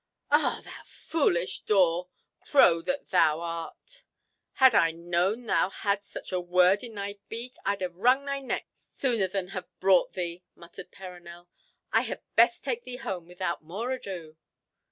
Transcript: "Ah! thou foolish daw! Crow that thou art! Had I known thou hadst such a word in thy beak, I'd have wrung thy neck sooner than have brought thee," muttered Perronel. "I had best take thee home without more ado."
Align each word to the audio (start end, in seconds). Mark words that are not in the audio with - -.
"Ah! 0.31 0.61
thou 0.65 0.81
foolish 0.83 1.59
daw! 1.61 2.05
Crow 2.43 2.81
that 2.81 3.09
thou 3.09 3.39
art! 3.39 4.03
Had 4.53 4.73
I 4.73 4.89
known 4.89 5.45
thou 5.45 5.69
hadst 5.69 6.09
such 6.09 6.31
a 6.31 6.39
word 6.41 6.83
in 6.83 6.95
thy 6.95 7.19
beak, 7.29 7.55
I'd 7.67 7.81
have 7.81 7.97
wrung 7.97 8.25
thy 8.25 8.39
neck 8.39 8.65
sooner 8.73 9.27
than 9.27 9.49
have 9.49 9.67
brought 9.79 10.13
thee," 10.13 10.43
muttered 10.55 10.89
Perronel. 10.91 11.49
"I 11.93 12.01
had 12.01 12.23
best 12.35 12.63
take 12.63 12.83
thee 12.83 12.97
home 12.97 13.27
without 13.27 13.61
more 13.63 13.91
ado." 13.91 14.37